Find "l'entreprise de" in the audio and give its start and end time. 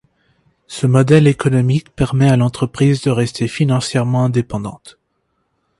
2.35-3.11